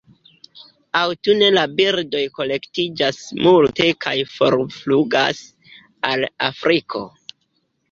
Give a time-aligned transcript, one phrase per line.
[1.01, 5.45] Aŭtune la birdoj kolektiĝas multe kaj forflugas
[6.13, 7.07] al Afriko.